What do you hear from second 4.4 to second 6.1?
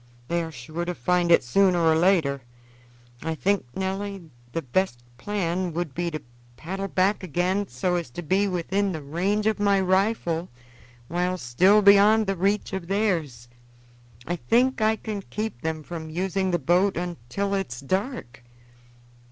the best plan would be